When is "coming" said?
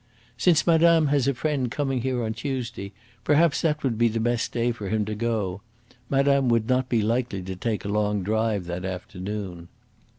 1.69-2.01